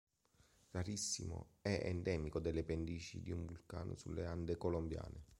Rarissimo, 0.71 1.49
è 1.61 1.81
endemico 1.83 2.39
delle 2.39 2.63
pendici 2.63 3.21
di 3.21 3.29
un 3.29 3.45
vulcano 3.45 3.93
sulle 3.93 4.25
Ande 4.25 4.57
colombiane. 4.57 5.25